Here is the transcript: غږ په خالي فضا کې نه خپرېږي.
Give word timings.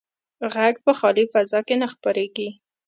غږ 0.53 0.75
په 0.85 0.91
خالي 0.99 1.23
فضا 1.33 1.59
کې 1.67 1.75
نه 1.81 1.87
خپرېږي. 1.93 2.49